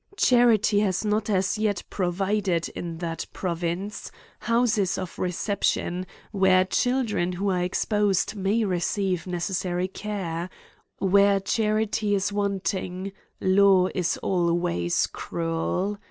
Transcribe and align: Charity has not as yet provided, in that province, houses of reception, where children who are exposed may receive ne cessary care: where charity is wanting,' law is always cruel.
Charity 0.17 0.79
has 0.79 1.05
not 1.05 1.29
as 1.29 1.59
yet 1.59 1.83
provided, 1.91 2.69
in 2.69 2.97
that 2.97 3.27
province, 3.33 4.09
houses 4.39 4.97
of 4.97 5.19
reception, 5.19 6.07
where 6.31 6.65
children 6.65 7.33
who 7.33 7.51
are 7.51 7.61
exposed 7.61 8.35
may 8.35 8.65
receive 8.65 9.27
ne 9.27 9.37
cessary 9.37 9.93
care: 9.93 10.49
where 10.97 11.39
charity 11.39 12.15
is 12.15 12.33
wanting,' 12.33 13.11
law 13.39 13.89
is 13.93 14.17
always 14.23 15.05
cruel. 15.05 15.99